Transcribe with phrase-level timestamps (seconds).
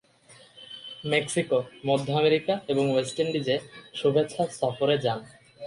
[1.05, 3.55] Mexico, মধ্য America এবং West ইন্ডিজে
[3.99, 5.19] শুভেচ্ছা সফরে যান।